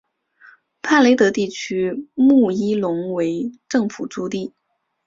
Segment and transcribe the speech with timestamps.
[0.81, 4.51] 帕雷德地区穆伊隆为政府驻地。